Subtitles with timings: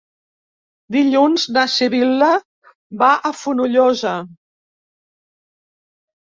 [0.95, 2.29] Dilluns na Sibil·la
[3.03, 4.15] va a Fonollosa.